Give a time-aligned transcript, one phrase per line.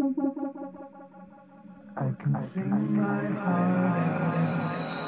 [0.00, 0.04] I
[2.20, 5.07] can see my heart.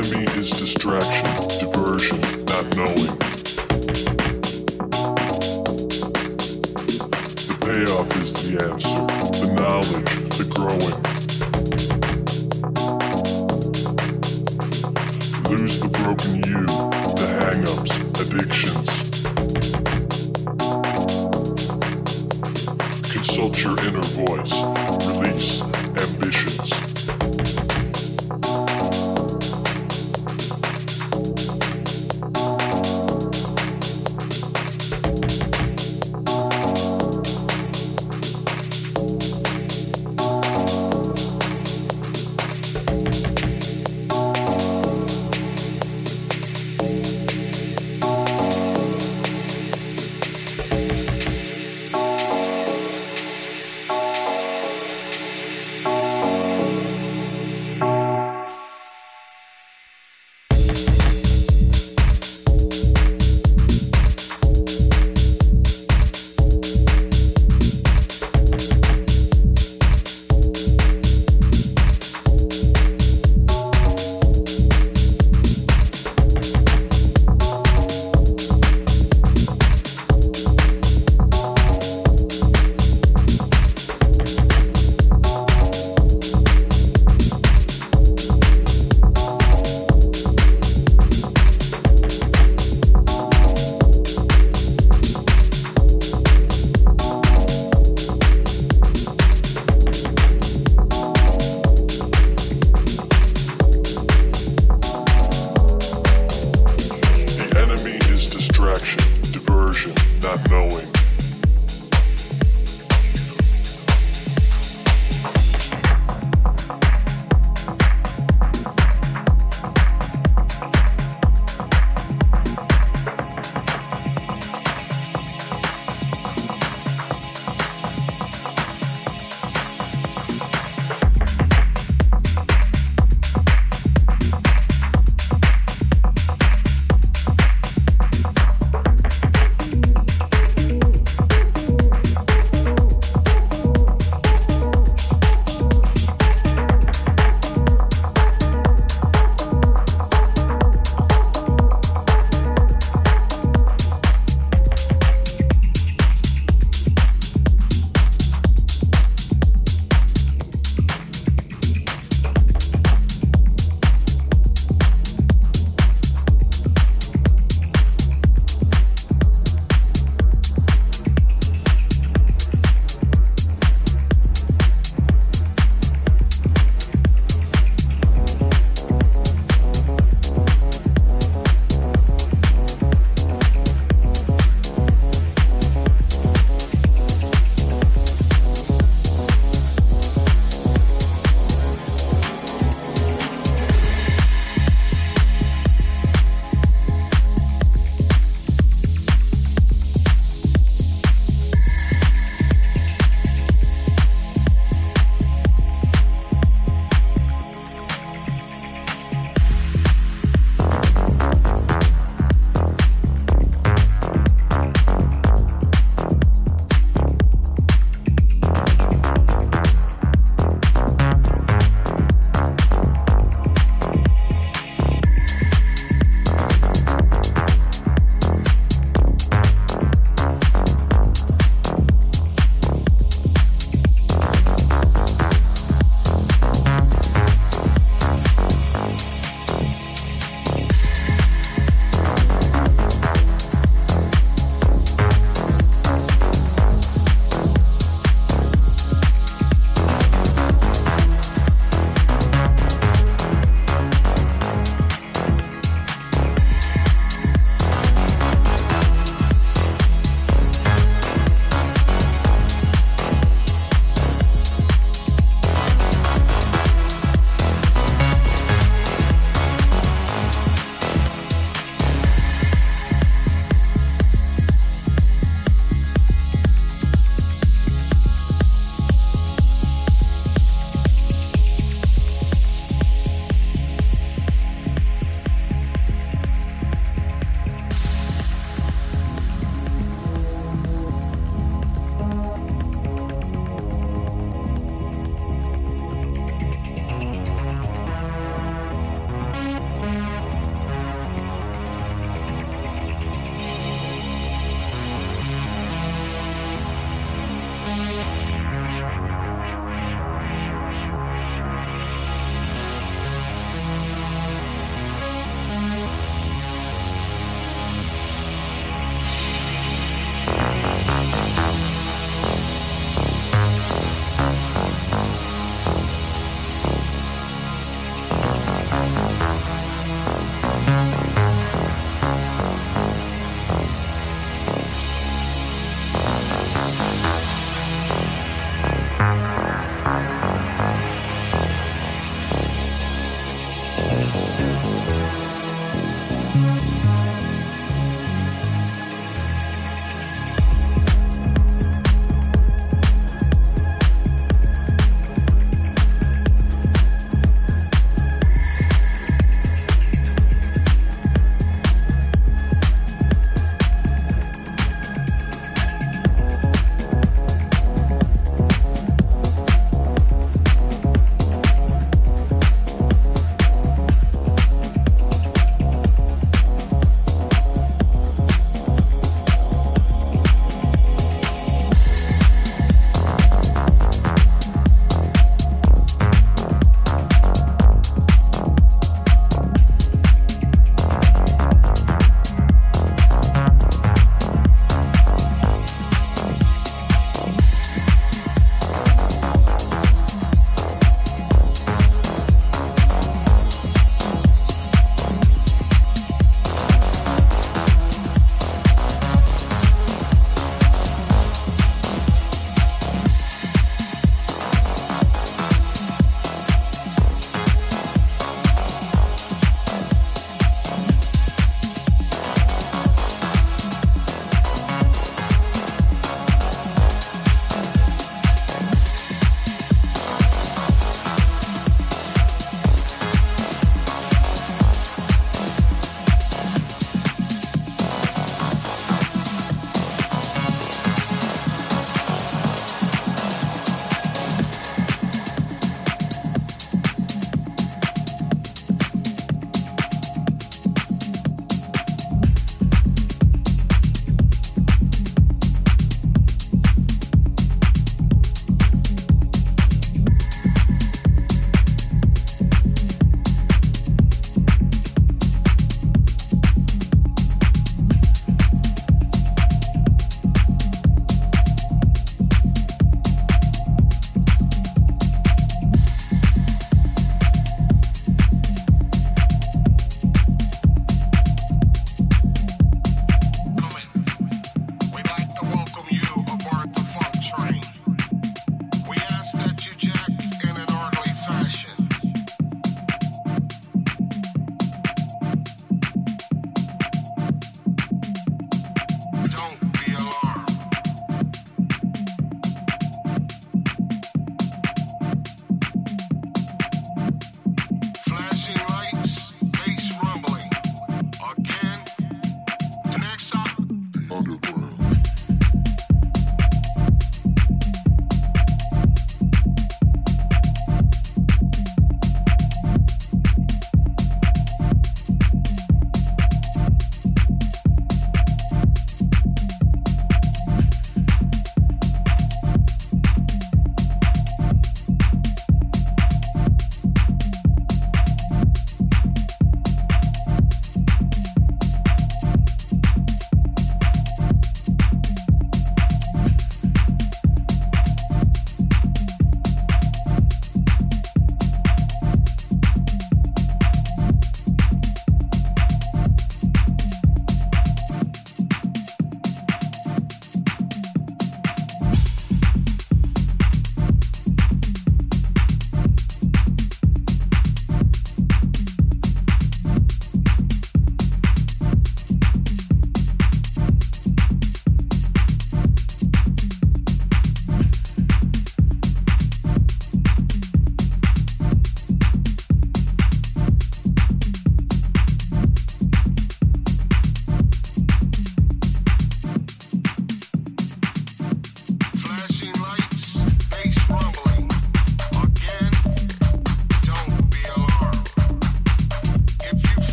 [0.00, 3.18] enemy is distraction, diversion, not knowing.
[7.46, 9.02] The payoff is the answer,
[9.40, 10.98] the knowledge, the growing.
[15.50, 16.64] Lose the broken you,
[17.16, 18.88] the hang ups, addictions.
[23.12, 24.69] Consult your inner voice.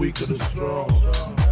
[0.00, 1.49] weak or the strong.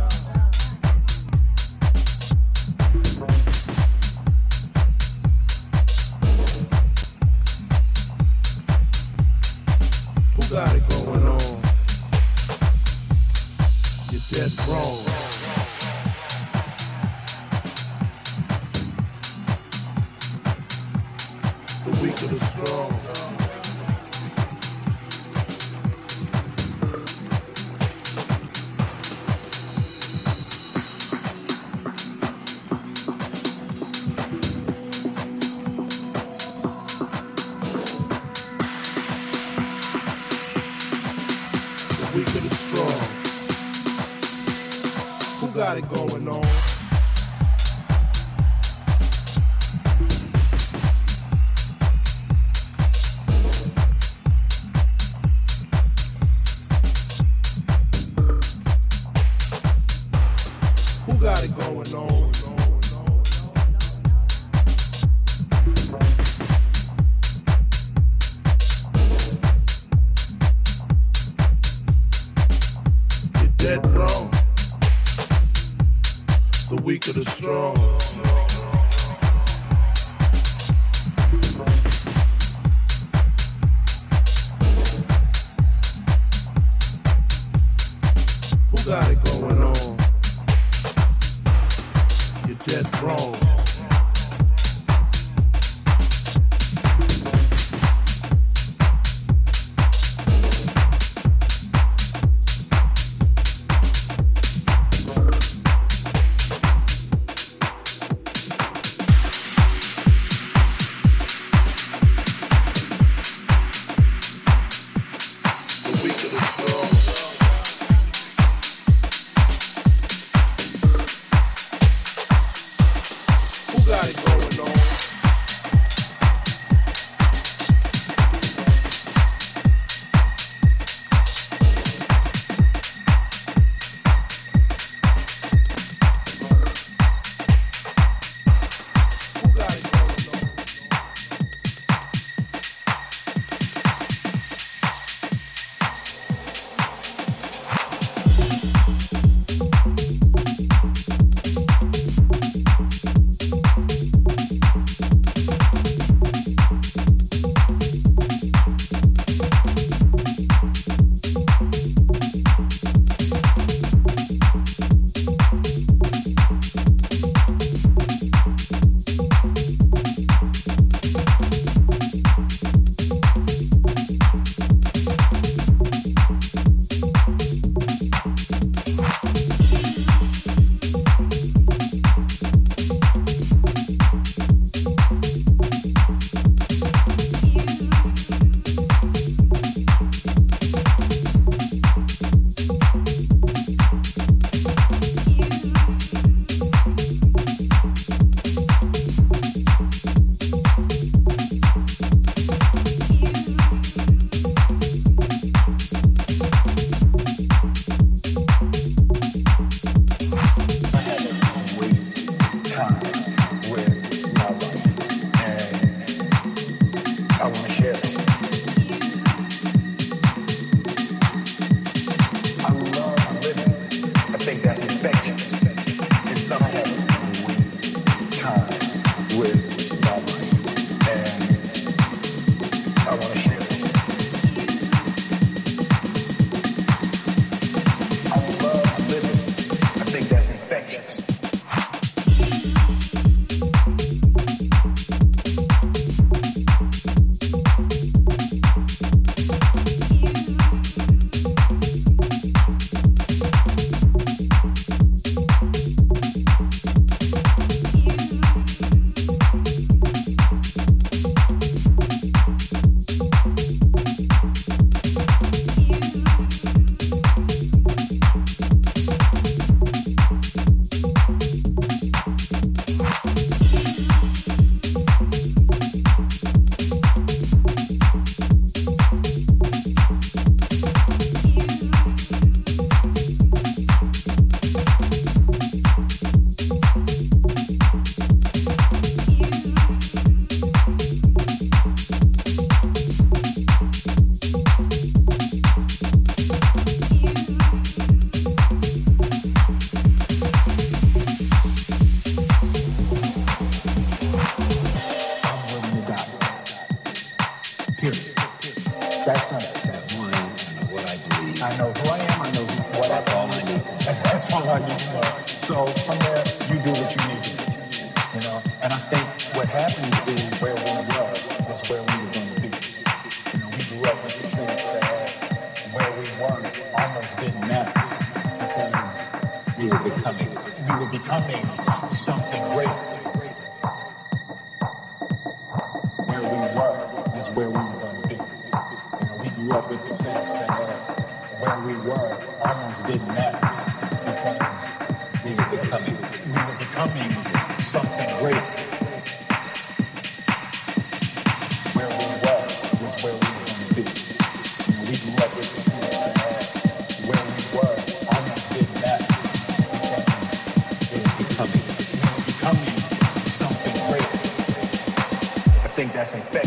[366.18, 366.57] te hace.